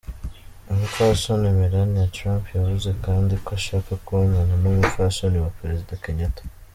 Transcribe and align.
Umupfasoni 0.71 1.47
Melania 1.59 2.11
Trump 2.15 2.43
yavuze 2.57 2.89
kandi 3.05 3.33
ko 3.43 3.49
ashaka 3.59 3.91
kubonana 4.05 4.53
n'umupfasoni 4.61 5.37
wa 5.43 5.51
prezida 5.59 6.01
Kenyatta. 6.05 6.43